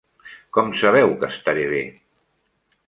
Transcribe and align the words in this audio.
Com 0.57 0.71
sabeu 0.79 1.13
que 1.21 1.31
estaré 1.37 1.67
bé? 1.77 1.85